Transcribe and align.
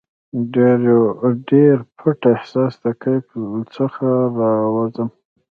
دیو 0.51 0.99
پټ 1.97 2.19
احساس 2.33 2.73
د 2.83 2.85
کیف 3.01 3.25
څخه 3.75 4.07
راوزم 4.39 5.09